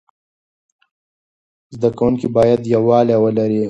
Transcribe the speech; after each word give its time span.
زده 1.75 1.89
کوونکي 1.97 2.27
باید 2.35 2.59
یووالی 2.73 3.15
ولري. 3.19 3.59